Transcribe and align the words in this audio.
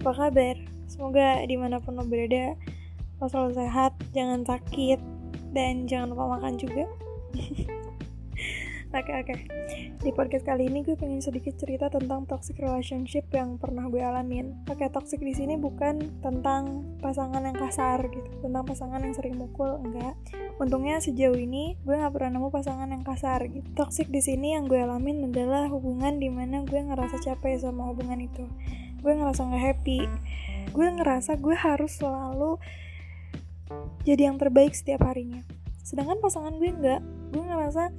apa 0.00 0.16
kabar? 0.16 0.56
Semoga 0.88 1.44
di 1.44 1.60
mana 1.60 1.76
pun 1.76 1.92
lo 1.92 2.08
berada, 2.08 2.56
lo 3.20 3.28
selalu 3.28 3.52
sehat, 3.52 3.92
jangan 4.16 4.48
sakit, 4.48 4.96
dan 5.52 5.84
jangan 5.84 6.16
lupa 6.16 6.40
makan 6.40 6.56
juga. 6.56 6.88
Oke 8.90 9.14
oke. 9.22 9.34
Di 10.02 10.10
podcast 10.10 10.42
kali 10.42 10.66
ini 10.66 10.82
gue 10.82 10.98
pengen 10.98 11.22
sedikit 11.22 11.54
cerita 11.54 11.86
tentang 11.86 12.26
toxic 12.26 12.58
relationship 12.58 13.22
yang 13.30 13.54
pernah 13.54 13.86
gue 13.86 14.02
alamin. 14.02 14.66
Oke, 14.66 14.90
toxic 14.90 15.22
di 15.22 15.30
sini 15.30 15.54
bukan 15.54 16.18
tentang 16.18 16.82
pasangan 16.98 17.38
yang 17.38 17.54
kasar 17.54 18.02
gitu, 18.10 18.26
tentang 18.42 18.66
pasangan 18.66 18.98
yang 18.98 19.14
sering 19.14 19.38
mukul, 19.38 19.78
enggak. 19.78 20.18
Untungnya 20.58 20.98
sejauh 20.98 21.38
ini 21.38 21.78
gue 21.86 21.94
nggak 21.94 22.10
pernah 22.10 22.42
nemu 22.42 22.50
pasangan 22.50 22.90
yang 22.90 23.06
kasar 23.06 23.46
gitu. 23.46 23.62
Toxic 23.78 24.10
di 24.10 24.26
sini 24.26 24.58
yang 24.58 24.66
gue 24.66 24.82
alamin 24.82 25.30
adalah 25.30 25.70
hubungan 25.70 26.18
di 26.18 26.26
mana 26.26 26.66
gue 26.66 26.82
ngerasa 26.82 27.22
capek 27.22 27.62
sama 27.62 27.94
hubungan 27.94 28.18
itu. 28.18 28.42
Gue 29.00 29.12
ngerasa 29.16 29.40
nggak 29.48 29.64
happy. 29.64 30.00
Gue 30.70 30.86
ngerasa 30.86 31.40
gue 31.40 31.56
harus 31.56 31.98
selalu 31.98 32.60
jadi 34.04 34.32
yang 34.32 34.36
terbaik 34.36 34.76
setiap 34.76 35.04
harinya. 35.08 35.42
Sedangkan 35.82 36.20
pasangan 36.22 36.56
gue 36.56 36.70
enggak. 36.70 37.00
Gue 37.32 37.42
ngerasa 37.42 37.90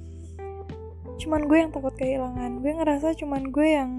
cuman 1.22 1.46
gue 1.46 1.58
yang 1.62 1.70
takut 1.70 1.94
kehilangan 1.94 2.58
gue 2.58 2.72
ngerasa 2.72 3.14
cuman 3.14 3.54
gue 3.54 3.68
yang 3.78 3.90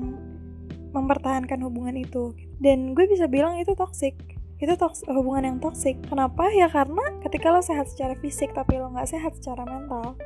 mempertahankan 0.94 1.60
hubungan 1.64 1.96
itu 1.96 2.36
dan 2.60 2.92
gue 2.92 3.06
bisa 3.08 3.32
bilang 3.32 3.56
itu 3.56 3.72
toxic 3.80 4.18
itu 4.60 4.74
toks 4.76 5.08
hubungan 5.08 5.56
yang 5.56 5.58
toxic 5.64 6.00
kenapa 6.08 6.48
ya 6.52 6.68
karena 6.68 7.04
ketika 7.24 7.52
lo 7.52 7.64
sehat 7.64 7.88
secara 7.88 8.20
fisik 8.20 8.52
tapi 8.52 8.80
lo 8.80 8.92
nggak 8.92 9.10
sehat 9.10 9.36
secara 9.40 9.64
mental 9.64 10.20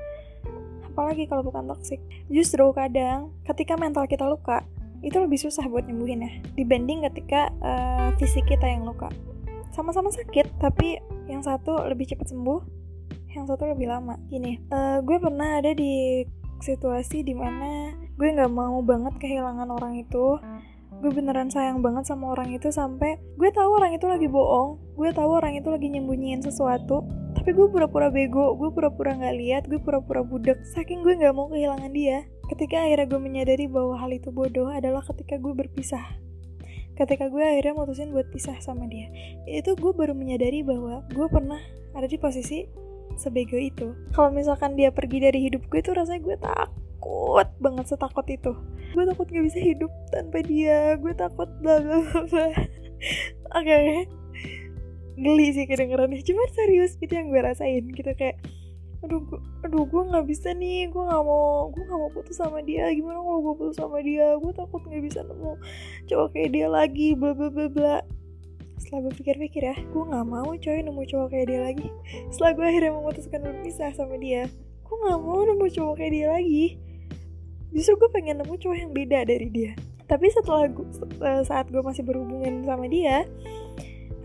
apalagi 0.89 1.29
kalau 1.29 1.45
bukan 1.45 1.69
toxic 1.69 2.01
justru 2.33 2.65
kadang 2.73 3.29
ketika 3.45 3.77
mental 3.77 4.09
kita 4.09 4.25
luka 4.25 4.65
itu 5.05 5.17
lebih 5.17 5.37
susah 5.37 5.65
buat 5.69 5.85
nyembuhin 5.85 6.25
ya 6.25 6.31
dibanding 6.57 7.05
ketika 7.11 7.53
uh, 7.61 8.09
fisik 8.17 8.45
kita 8.49 8.65
yang 8.65 8.85
luka. 8.85 9.09
Sama-sama 9.73 10.09
sakit 10.09 10.57
tapi 10.57 10.97
yang 11.29 11.45
satu 11.45 11.85
lebih 11.85 12.09
cepat 12.09 12.33
sembuh 12.33 12.61
yang 13.37 13.45
satu 13.45 13.69
lebih 13.69 13.89
lama. 13.91 14.17
Gini 14.31 14.57
uh, 14.73 14.99
gue 15.05 15.17
pernah 15.21 15.61
ada 15.61 15.71
di 15.73 16.25
situasi 16.57 17.21
di 17.21 17.37
mana 17.37 17.93
gue 18.17 18.29
nggak 18.33 18.49
mau 18.49 18.81
banget 18.81 19.15
kehilangan 19.21 19.69
orang 19.69 20.01
itu. 20.01 20.41
Gue 20.97 21.13
beneran 21.13 21.53
sayang 21.53 21.85
banget 21.85 22.09
sama 22.09 22.33
orang 22.33 22.49
itu 22.57 22.73
sampai 22.73 23.21
gue 23.37 23.49
tahu 23.53 23.69
orang 23.77 23.93
itu 23.93 24.09
lagi 24.09 24.25
bohong 24.25 24.87
gue 24.97 25.13
tahu 25.13 25.29
orang 25.37 25.53
itu 25.53 25.69
lagi 25.69 25.93
nyembunyiin 25.93 26.41
sesuatu 26.41 27.05
tapi 27.37 27.53
gue 27.53 27.69
pura-pura 27.69 28.09
bego 28.09 28.57
gue 28.57 28.73
pura-pura 28.73 29.13
nggak 29.13 29.35
lihat 29.37 29.63
gue 29.69 29.77
pura-pura 29.77 30.25
budak 30.25 30.57
saking 30.73 31.05
gue 31.05 31.13
nggak 31.21 31.37
mau 31.37 31.45
kehilangan 31.53 31.93
dia 31.93 32.25
ketika 32.47 32.83
akhirnya 32.83 33.07
gue 33.07 33.21
menyadari 33.21 33.65
bahwa 33.67 33.99
hal 33.99 34.11
itu 34.11 34.31
bodoh 34.31 34.71
adalah 34.71 35.03
ketika 35.03 35.35
gue 35.39 35.53
berpisah. 35.53 36.03
Ketika 36.97 37.29
gue 37.29 37.43
akhirnya 37.43 37.77
mutusin 37.77 38.09
buat 38.09 38.25
pisah 38.33 38.57
sama 38.63 38.89
dia. 38.89 39.11
Itu 39.45 39.77
gue 39.77 39.93
baru 39.93 40.17
menyadari 40.17 40.65
bahwa 40.65 41.05
gue 41.13 41.27
pernah 41.29 41.61
ada 41.93 42.09
di 42.09 42.17
posisi 42.17 42.65
sebego 43.19 43.57
itu. 43.59 43.93
Kalau 44.13 44.33
misalkan 44.33 44.73
dia 44.73 44.89
pergi 44.89 45.21
dari 45.21 45.45
hidup 45.45 45.69
gue 45.69 45.81
tuh 45.85 45.93
rasanya 45.93 46.21
gue 46.25 46.37
takut 46.41 47.47
banget 47.61 47.85
setakut 47.93 48.25
itu. 48.25 48.53
Gue 48.97 49.03
takut 49.05 49.29
gak 49.29 49.45
bisa 49.45 49.59
hidup 49.61 49.91
tanpa 50.09 50.41
dia. 50.41 50.97
Gue 50.97 51.13
takut 51.13 51.49
bla 51.61 51.77
bla 51.83 52.01
bla 52.01 52.47
oke. 53.53 53.79
Geli 55.17 55.47
sih 55.53 55.65
kedengerannya. 55.69 56.21
Cuma 56.25 56.45
serius 56.53 56.97
itu 56.97 57.13
yang 57.13 57.29
gue 57.29 57.41
rasain 57.41 57.85
gitu 57.93 58.09
kayak 58.17 58.41
aduh 59.05 59.21
gue, 59.21 59.39
aduh 59.65 59.83
gue 59.85 60.01
nggak 60.09 60.25
bisa 60.25 60.49
nih. 60.53 60.89
Gue 60.89 61.03
nggak 61.05 61.23
mau 61.23 61.69
gue 61.69 61.83
nggak 61.83 61.99
mau 61.99 62.11
putus 62.11 62.37
sama 62.37 62.59
dia. 62.65 62.89
Gimana 62.93 63.19
kalau 63.21 63.39
gue 63.41 63.53
putus 63.57 63.77
sama 63.77 63.99
dia? 64.01 64.35
Gue 64.37 64.51
takut 64.53 64.81
nggak 64.85 65.03
bisa 65.03 65.19
nemu 65.25 65.51
cowok 66.09 66.27
kayak 66.33 66.49
dia 66.53 66.67
lagi 66.67 67.13
bla 67.13 67.31
bla 67.33 67.49
bla 67.49 67.67
bla. 67.69 67.97
Setelah 68.77 69.09
gue 69.09 69.13
pikir-pikir 69.17 69.63
ya 69.65 69.75
gue 69.77 70.03
nggak 70.03 70.25
mau 70.25 70.51
coy 70.53 70.79
nemu 70.81 71.01
cowok 71.07 71.27
kayak 71.33 71.47
dia 71.49 71.59
lagi. 71.61 71.87
Setelah 72.33 72.51
gue 72.57 72.65
akhirnya 72.65 72.91
memutuskan 72.95 73.39
berpisah 73.43 73.91
sama 73.93 74.15
dia 74.17 74.49
gue 74.87 74.95
nggak 75.03 75.19
mau 75.19 75.43
nemu 75.43 75.65
cowok 75.67 75.93
kayak 75.99 76.11
dia 76.15 76.27
lagi. 76.31 76.65
Justru 77.75 77.93
gue 77.99 78.09
pengen 78.15 78.39
nemu 78.39 78.55
cowok 78.55 78.77
yang 78.79 78.91
beda 78.95 79.19
dari 79.27 79.47
dia. 79.51 79.71
Tapi 80.07 80.31
setelah 80.31 80.71
gue, 80.71 80.87
eh, 81.19 81.43
saat 81.43 81.67
gue 81.67 81.83
masih 81.83 82.07
berhubungan 82.07 82.63
sama 82.63 82.87
dia 82.87 83.27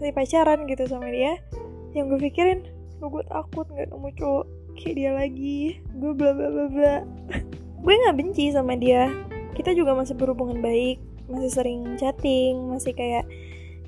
masih 0.03 0.19
pacaran 0.19 0.67
gitu 0.67 0.83
sama 0.91 1.15
dia 1.15 1.39
yang 1.95 2.11
gue 2.11 2.19
pikirin 2.19 2.67
gue 2.99 3.23
takut 3.31 3.63
nggak 3.71 3.87
nemu 3.87 4.11
cowok 4.19 4.47
kayak 4.79 4.95
dia 4.99 5.11
lagi. 5.15 5.81
Gue 5.97 6.13
bla 6.13 6.33
bla 6.35 6.49
bla 6.49 6.67
bla. 6.69 6.97
Gue 7.83 7.95
nggak 7.99 8.17
benci 8.17 8.53
sama 8.55 8.79
dia. 8.79 9.11
Kita 9.53 9.77
juga 9.77 9.93
masih 9.93 10.17
berhubungan 10.17 10.63
baik 10.63 11.01
masih 11.31 11.51
sering 11.55 11.97
chatting 11.97 12.69
masih 12.69 12.93
kayak 12.93 13.25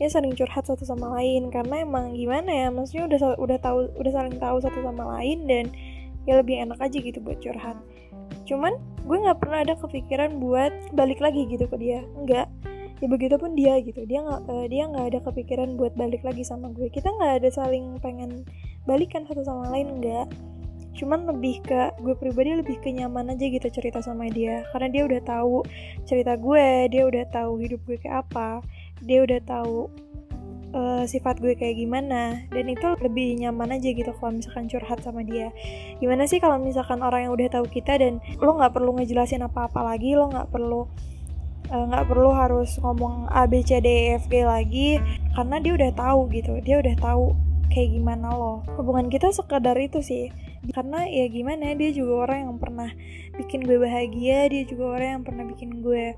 ya 0.01 0.09
sering 0.09 0.33
curhat 0.35 0.65
satu 0.67 0.83
sama 0.87 1.15
lain. 1.21 1.51
Karena 1.53 1.83
emang 1.83 2.15
gimana 2.15 2.51
ya 2.51 2.69
maksudnya 2.73 3.07
udah 3.11 3.19
udah 3.39 3.59
tahu 3.61 3.79
udah 3.99 4.13
saling 4.13 4.37
tahu 4.39 4.57
satu 4.63 4.79
sama 4.83 5.19
lain 5.19 5.47
dan 5.47 5.65
ya 6.25 6.41
lebih 6.41 6.57
enak 6.61 6.79
aja 6.81 6.99
gitu 6.99 7.19
buat 7.21 7.39
curhat. 7.41 7.77
Cuman 8.49 8.77
gue 9.05 9.19
nggak 9.21 9.39
pernah 9.41 9.65
ada 9.65 9.75
kepikiran 9.77 10.41
buat 10.41 10.73
balik 10.97 11.21
lagi 11.21 11.47
gitu 11.49 11.69
ke 11.69 11.77
dia. 11.79 12.03
Enggak 12.17 12.49
ya 13.03 13.07
begitu 13.11 13.37
pun 13.37 13.53
dia 13.53 13.77
gitu. 13.83 14.07
Dia 14.09 14.25
nggak 14.25 14.41
uh, 14.49 14.67
dia 14.71 14.85
nggak 14.89 15.07
ada 15.13 15.19
kepikiran 15.23 15.77
buat 15.77 15.93
balik 15.95 16.25
lagi 16.25 16.43
sama 16.43 16.73
gue. 16.73 16.89
Kita 16.89 17.11
nggak 17.13 17.45
ada 17.45 17.49
saling 17.53 17.99
pengen 18.01 18.45
balikan 18.85 19.25
satu 19.25 19.45
sama 19.45 19.73
lain 19.73 20.01
enggak 20.01 20.29
cuman 20.95 21.27
lebih 21.27 21.59
ke 21.67 21.91
gue 21.99 22.15
pribadi 22.15 22.55
lebih 22.55 22.79
kenyaman 22.79 23.35
aja 23.35 23.45
gitu 23.51 23.67
cerita 23.69 23.99
sama 23.99 24.31
dia. 24.31 24.63
Karena 24.71 24.89
dia 24.89 25.03
udah 25.05 25.21
tahu 25.27 25.67
cerita 26.07 26.39
gue 26.39 26.87
dia 26.89 27.03
udah 27.05 27.27
tahu 27.29 27.59
hidup 27.61 27.83
gue 27.85 27.99
kayak 27.99 28.25
apa 28.31 28.63
dia 29.03 29.27
udah 29.27 29.43
tahu 29.43 29.91
uh, 30.73 31.03
sifat 31.05 31.43
gue 31.43 31.59
kayak 31.59 31.83
gimana. 31.83 32.47
Dan 32.55 32.71
itu 32.71 32.95
lebih 33.03 33.43
nyaman 33.43 33.75
aja 33.75 33.91
gitu 33.91 34.15
kalau 34.17 34.39
misalkan 34.39 34.71
curhat 34.71 35.03
sama 35.03 35.27
dia. 35.27 35.51
Gimana 35.99 36.31
sih 36.31 36.39
kalau 36.39 36.63
misalkan 36.63 37.03
orang 37.03 37.27
yang 37.27 37.35
udah 37.35 37.51
tahu 37.51 37.67
kita 37.67 37.99
dan 37.99 38.23
lo 38.39 38.55
nggak 38.55 38.73
perlu 38.73 38.95
ngejelasin 38.95 39.43
apa-apa 39.43 39.83
lagi 39.83 40.15
lo 40.15 40.31
nggak 40.31 40.49
perlu 40.55 40.87
eh, 41.75 41.85
nggak 41.91 42.05
uh, 42.05 42.09
perlu 42.09 42.31
harus 42.33 42.79
ngomong 42.79 43.27
A 43.35 43.51
B 43.51 43.67
C 43.67 43.83
D 43.83 44.15
E 44.15 44.23
F 44.23 44.31
G 44.31 44.47
lagi. 44.47 45.03
Karena 45.35 45.59
dia 45.59 45.75
udah 45.75 45.91
tahu 45.91 46.31
gitu 46.31 46.63
dia 46.63 46.79
udah 46.79 46.95
tahu 47.03 47.35
kayak 47.75 47.99
gimana 47.99 48.31
lo. 48.31 48.63
Hubungan 48.79 49.11
kita 49.11 49.35
sekedar 49.35 49.75
itu 49.83 49.99
sih 49.99 50.31
karena 50.73 51.05
ya 51.11 51.27
gimana 51.29 51.77
dia 51.77 51.91
juga 51.93 52.31
orang 52.31 52.39
yang 52.49 52.57
pernah 52.57 52.91
bikin 53.37 53.61
gue 53.67 53.77
bahagia 53.77 54.49
dia 54.49 54.63
juga 54.65 54.85
orang 54.97 55.09
yang 55.21 55.25
pernah 55.27 55.45
bikin 55.45 55.85
gue 55.85 56.17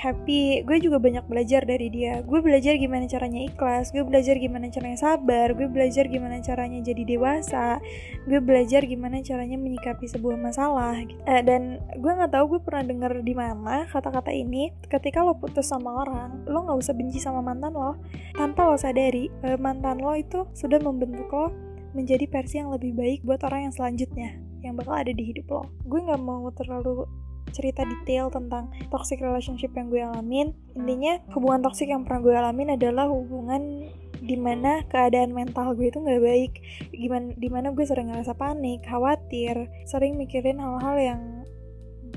happy. 0.00 0.64
Gue 0.64 0.80
juga 0.80 0.96
banyak 0.96 1.28
belajar 1.28 1.68
dari 1.68 1.92
dia. 1.92 2.24
Gue 2.24 2.40
belajar 2.40 2.80
gimana 2.80 3.04
caranya 3.04 3.44
ikhlas 3.44 3.92
gue 3.92 4.00
belajar 4.00 4.40
gimana 4.40 4.72
caranya 4.72 4.96
sabar 4.96 5.52
gue 5.52 5.68
belajar 5.68 6.08
gimana 6.08 6.40
caranya 6.40 6.80
jadi 6.80 7.02
dewasa 7.04 7.78
gue 8.24 8.40
belajar 8.40 8.88
gimana 8.88 9.20
caranya 9.20 9.60
menyikapi 9.60 10.08
sebuah 10.08 10.40
masalah 10.40 10.96
eh, 11.04 11.42
dan 11.44 11.82
gue 12.00 12.12
nggak 12.12 12.32
tahu 12.32 12.56
gue 12.56 12.60
pernah 12.64 12.84
denger 12.88 13.12
di 13.20 13.34
mana 13.36 13.84
kata-kata 13.92 14.32
ini. 14.32 14.72
Ketika 14.88 15.20
lo 15.20 15.36
putus 15.36 15.68
sama 15.68 15.92
orang 16.00 16.48
lo 16.48 16.64
nggak 16.64 16.78
usah 16.80 16.96
benci 16.96 17.20
sama 17.20 17.44
mantan 17.44 17.76
lo. 17.76 18.00
Tanpa 18.32 18.64
lo 18.64 18.80
sadari 18.80 19.28
eh, 19.44 19.60
mantan 19.60 20.00
lo 20.00 20.16
itu 20.16 20.48
sudah 20.56 20.80
membentuk 20.80 21.28
lo 21.28 21.69
menjadi 21.92 22.26
versi 22.30 22.62
yang 22.62 22.70
lebih 22.70 22.94
baik 22.94 23.20
buat 23.26 23.42
orang 23.46 23.70
yang 23.70 23.74
selanjutnya 23.74 24.38
yang 24.60 24.76
bakal 24.76 24.94
ada 24.94 25.12
di 25.12 25.24
hidup 25.32 25.46
lo. 25.48 25.62
Gue 25.88 26.00
nggak 26.04 26.20
mau 26.20 26.48
terlalu 26.52 27.08
cerita 27.50 27.82
detail 27.82 28.30
tentang 28.30 28.70
toxic 28.94 29.18
relationship 29.18 29.74
yang 29.74 29.90
gue 29.90 30.00
alamin. 30.00 30.54
Intinya 30.78 31.18
hubungan 31.34 31.66
toxic 31.66 31.90
yang 31.90 32.06
pernah 32.06 32.22
gue 32.22 32.34
alamin 32.34 32.78
adalah 32.78 33.10
hubungan 33.10 33.90
di 34.20 34.36
mana 34.36 34.84
keadaan 34.92 35.32
mental 35.32 35.74
gue 35.74 35.90
itu 35.90 35.98
nggak 35.98 36.22
baik. 36.22 36.52
Gimana 36.94 37.28
di 37.34 37.48
mana 37.50 37.68
gue 37.74 37.84
sering 37.84 38.12
ngerasa 38.12 38.36
panik 38.38 38.86
khawatir 38.86 39.66
sering 39.88 40.14
mikirin 40.20 40.62
hal-hal 40.62 40.96
yang 40.96 41.22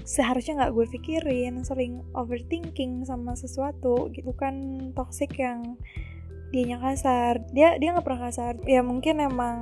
seharusnya 0.04 0.60
nggak 0.60 0.74
gue 0.76 0.86
pikirin 1.00 1.64
sering 1.66 2.04
overthinking 2.14 3.08
sama 3.08 3.34
sesuatu. 3.34 4.12
Gitu 4.14 4.28
bukan 4.28 4.92
toxic 4.94 5.34
yang 5.40 5.80
dia 6.54 6.78
kasar. 6.78 7.42
Dia 7.50 7.82
dia 7.82 7.98
nggak 7.98 8.06
pernah 8.06 8.30
kasar. 8.30 8.54
Ya 8.70 8.86
mungkin 8.86 9.18
emang 9.18 9.58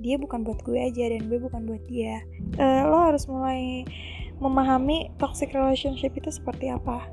dia 0.00 0.16
bukan 0.16 0.40
buat 0.40 0.64
gue 0.64 0.80
aja 0.80 1.12
dan 1.12 1.28
gue 1.28 1.36
bukan 1.36 1.68
buat 1.68 1.84
dia. 1.84 2.24
Uh, 2.56 2.88
lo 2.88 3.12
harus 3.12 3.28
mulai 3.28 3.84
memahami 4.40 5.12
toxic 5.20 5.52
relationship 5.52 6.16
itu 6.16 6.32
seperti 6.32 6.72
apa. 6.72 7.04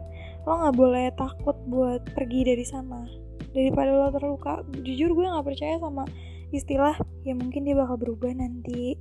Lo 0.47 0.63
nggak 0.63 0.75
boleh 0.79 1.11
takut 1.19 1.59
buat 1.67 2.07
pergi 2.15 2.47
dari 2.47 2.63
sana. 2.63 3.03
Daripada 3.51 3.91
lo 3.91 4.07
terluka 4.15 4.63
jujur 4.79 5.11
gue 5.11 5.27
nggak 5.27 5.45
percaya 5.45 5.75
sama 5.83 6.07
istilah 6.53 6.95
ya 7.25 7.33
mungkin 7.35 7.67
dia 7.67 7.75
bakal 7.75 7.99
berubah 7.99 8.31
nanti. 8.31 8.95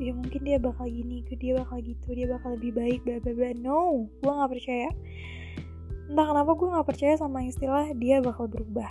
Ya 0.00 0.16
mungkin 0.16 0.48
dia 0.48 0.56
bakal 0.56 0.88
gini 0.88 1.20
dia 1.28 1.52
bakal 1.60 1.84
gitu 1.84 2.16
dia 2.16 2.24
bakal 2.24 2.56
lebih 2.56 2.72
baik 2.72 3.04
bla 3.04 3.20
bla 3.20 3.32
bla. 3.36 3.52
No 3.60 4.08
gue 4.24 4.32
nggak 4.32 4.50
percaya 4.56 4.88
entah 6.10 6.26
kenapa 6.26 6.58
gue 6.58 6.68
nggak 6.74 6.88
percaya 6.90 7.14
sama 7.14 7.46
istilah 7.46 7.94
dia 7.94 8.18
bakal 8.18 8.50
berubah. 8.50 8.90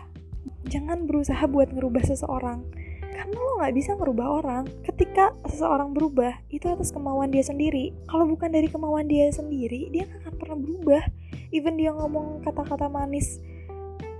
Jangan 0.72 1.04
berusaha 1.04 1.44
buat 1.52 1.68
ngerubah 1.76 2.08
seseorang. 2.08 2.64
Karena 3.04 3.36
lo 3.36 3.60
nggak 3.60 3.76
bisa 3.76 3.92
merubah 4.00 4.40
orang 4.40 4.64
ketika 4.88 5.36
seseorang 5.52 5.92
berubah. 5.92 6.32
Itu 6.48 6.72
atas 6.72 6.96
kemauan 6.96 7.36
dia 7.36 7.44
sendiri. 7.44 7.92
Kalau 8.08 8.24
bukan 8.24 8.56
dari 8.56 8.72
kemauan 8.72 9.12
dia 9.12 9.28
sendiri 9.36 9.92
dia 9.92 10.08
gak 10.08 10.32
akan 10.32 10.34
pernah 10.40 10.58
berubah. 10.64 11.04
Even 11.52 11.76
dia 11.76 11.92
ngomong 11.92 12.40
kata-kata 12.48 12.88
manis 12.88 13.44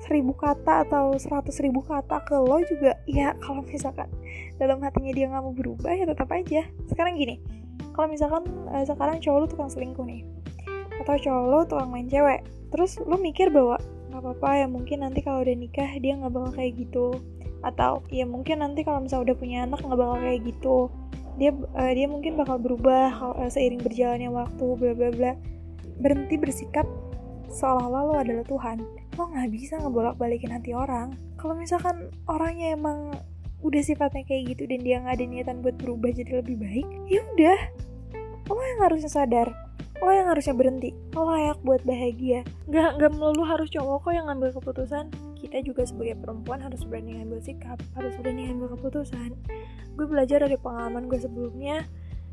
seribu 0.04 0.36
kata 0.36 0.90
atau 0.90 1.16
seratus 1.16 1.62
ribu 1.64 1.86
kata 1.86 2.24
ke 2.26 2.36
lo 2.36 2.60
juga 2.66 2.98
ya 3.06 3.36
kalau 3.44 3.62
misalkan 3.62 4.10
dalam 4.58 4.82
hatinya 4.82 5.12
dia 5.14 5.30
nggak 5.30 5.44
mau 5.44 5.56
berubah 5.56 5.96
ya 5.96 6.04
tetap 6.04 6.28
aja. 6.36 6.68
Sekarang 6.92 7.16
gini 7.16 7.40
kalau 7.96 8.12
misalkan 8.12 8.44
uh, 8.72 8.84
sekarang 8.84 9.20
cowok 9.20 9.38
lo 9.40 9.48
tukang 9.48 9.72
selingkuh 9.72 10.08
nih 10.08 10.24
atau 11.00 11.16
cowok 11.16 11.46
lo 11.48 11.60
tukang 11.66 11.90
main 11.90 12.08
cewek. 12.12 12.44
Terus 12.70 13.00
lo 13.02 13.16
mikir 13.18 13.50
bahwa 13.50 13.80
nggak 14.10 14.22
apa-apa 14.22 14.50
ya 14.66 14.68
mungkin 14.68 14.98
nanti 15.06 15.20
kalau 15.24 15.42
udah 15.42 15.56
nikah 15.56 15.90
dia 15.98 16.14
nggak 16.20 16.34
bakal 16.36 16.52
kayak 16.54 16.74
gitu. 16.76 17.08
Atau 17.64 18.04
ya 18.12 18.28
mungkin 18.28 18.62
nanti 18.62 18.84
kalau 18.84 19.04
misalnya 19.04 19.32
udah 19.32 19.38
punya 19.40 19.58
anak 19.66 19.80
nggak 19.80 20.00
bakal 20.00 20.18
kayak 20.20 20.42
gitu. 20.46 20.78
Dia 21.40 21.52
uh, 21.56 21.92
dia 21.96 22.08
mungkin 22.12 22.36
bakal 22.36 22.60
berubah 22.60 23.16
uh, 23.40 23.50
seiring 23.50 23.80
berjalannya 23.80 24.30
waktu 24.30 24.66
bla 24.76 24.94
bla 24.94 25.10
bla. 25.16 25.34
Berhenti 26.00 26.36
bersikap 26.36 26.86
seolah-olah 27.50 28.04
lo 28.06 28.14
adalah 28.20 28.46
Tuhan. 28.46 28.78
Lo 29.16 29.24
nggak 29.32 29.50
bisa 29.52 29.80
ngebolak 29.80 30.16
balikin 30.20 30.52
hati 30.52 30.76
orang. 30.76 31.16
Kalau 31.40 31.56
misalkan 31.56 32.12
orangnya 32.28 32.76
emang 32.76 33.16
udah 33.60 33.82
sifatnya 33.84 34.24
kayak 34.24 34.56
gitu 34.56 34.72
dan 34.72 34.80
dia 34.88 35.04
nggak 35.04 35.20
ada 35.20 35.26
niatan 35.28 35.60
buat 35.60 35.76
berubah 35.76 36.16
jadi 36.16 36.44
lebih 36.44 36.60
baik 36.60 36.88
ya 37.08 37.24
udah. 37.36 37.60
Lo 38.50 38.58
yang 38.60 38.82
harusnya 38.88 39.12
sadar 39.12 39.69
lo 40.00 40.12
yang 40.16 40.28
harusnya 40.32 40.56
berhenti. 40.56 40.96
Lo 41.12 41.28
layak 41.28 41.60
buat 41.64 41.84
bahagia. 41.84 42.48
Nggak 42.72 42.90
nggak 43.00 43.12
melulu 43.12 43.44
harus 43.44 43.68
cowok 43.72 44.08
kok 44.08 44.14
yang 44.16 44.26
ngambil 44.32 44.50
keputusan. 44.56 45.12
Kita 45.40 45.58
juga 45.64 45.84
sebagai 45.88 46.20
perempuan 46.20 46.60
harus 46.64 46.84
berani 46.88 47.20
ngambil 47.20 47.40
sikap 47.44 47.80
harus 47.96 48.16
berani 48.20 48.48
ngambil 48.48 48.80
keputusan. 48.80 49.36
Gue 49.96 50.06
belajar 50.08 50.44
dari 50.44 50.56
pengalaman 50.56 51.12
gue 51.12 51.20
sebelumnya 51.20 51.84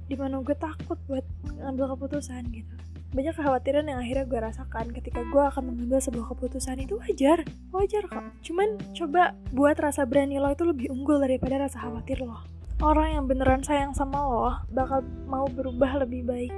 di 0.06 0.14
mana 0.14 0.38
gue 0.38 0.54
takut 0.54 0.98
buat 1.10 1.26
ngambil 1.58 1.98
keputusan 1.98 2.46
gitu. 2.54 2.74
Banyak 3.14 3.34
kekhawatiran 3.38 3.86
yang 3.86 3.98
akhirnya 4.02 4.26
gue 4.26 4.40
rasakan 4.42 4.86
ketika 4.94 5.22
gue 5.22 5.42
akan 5.42 5.72
mengambil 5.72 5.98
sebuah 5.98 6.26
keputusan 6.34 6.82
itu 6.82 6.98
wajar. 7.02 7.42
Wajar 7.74 8.04
kok. 8.06 8.26
Cuman 8.46 8.78
coba 8.94 9.34
buat 9.50 9.78
rasa 9.78 10.06
berani 10.06 10.38
lo 10.38 10.50
itu 10.54 10.62
lebih 10.66 10.90
unggul 10.94 11.18
daripada 11.18 11.66
rasa 11.66 11.82
khawatir 11.82 12.22
lo. 12.22 12.38
Orang 12.76 13.08
yang 13.08 13.24
beneran 13.24 13.64
sayang 13.64 13.96
sama 13.96 14.20
lo 14.22 14.50
bakal 14.70 15.00
mau 15.26 15.48
berubah 15.48 16.04
lebih 16.04 16.28
baik 16.28 16.52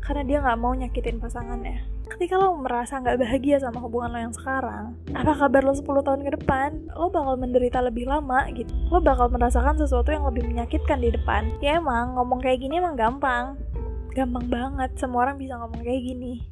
karena 0.00 0.22
dia 0.24 0.38
nggak 0.40 0.58
mau 0.58 0.72
nyakitin 0.72 1.20
pasangannya. 1.20 1.84
Ketika 2.10 2.34
lo 2.40 2.58
merasa 2.58 2.98
nggak 2.98 3.22
bahagia 3.22 3.62
sama 3.62 3.78
hubungan 3.78 4.10
lo 4.10 4.18
yang 4.18 4.34
sekarang 4.34 4.98
apa 5.14 5.32
kabar 5.36 5.62
lo 5.62 5.72
10 5.76 5.86
tahun 5.86 6.20
ke 6.26 6.30
depan? 6.42 6.90
Lo 6.98 7.06
bakal 7.12 7.38
menderita 7.38 7.78
lebih 7.78 8.10
lama 8.10 8.50
gitu. 8.50 8.72
Lo 8.90 8.98
bakal 8.98 9.30
merasakan 9.30 9.78
sesuatu 9.78 10.10
yang 10.10 10.26
lebih 10.26 10.48
menyakitkan 10.48 10.98
di 10.98 11.14
depan. 11.14 11.54
Ya 11.62 11.78
emang 11.78 12.18
ngomong 12.18 12.42
kayak 12.42 12.66
gini 12.66 12.82
emang 12.82 12.98
gampang. 12.98 13.54
Gampang 14.10 14.50
banget 14.50 14.90
semua 14.98 15.30
orang 15.30 15.38
bisa 15.38 15.54
ngomong 15.54 15.80
kayak 15.86 16.02
gini. 16.02 16.42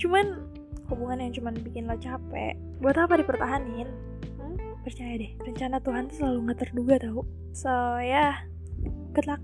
Cuman 0.00 0.40
hubungan 0.88 1.20
yang 1.20 1.32
cuman 1.36 1.54
bikin 1.60 1.84
lo 1.84 1.96
capek 2.00 2.56
buat 2.80 2.96
apa 2.96 3.20
dipertahanin? 3.20 3.88
Hmm? 4.40 4.56
percaya 4.82 5.14
deh 5.14 5.30
rencana 5.46 5.78
Tuhan 5.78 6.10
tuh 6.10 6.16
selalu 6.18 6.38
nggak 6.48 6.58
terduga 6.58 6.94
tau. 6.98 7.22
So 7.52 7.70
ya 8.00 8.34
yeah, 8.34 8.34
good 9.14 9.28
luck 9.28 9.42